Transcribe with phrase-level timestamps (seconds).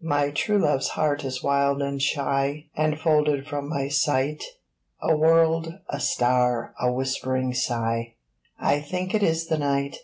[0.00, 4.42] My true love's heart is wild and shy And folded from my sight,
[5.02, 8.14] A world, a star, a whispering sigh
[8.58, 9.98] I think it is the Night.